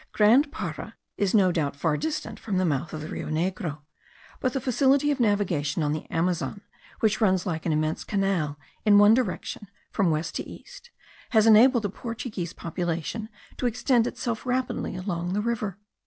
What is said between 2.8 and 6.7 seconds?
of the Rio Negro: but the facility of navigation on the Amazon,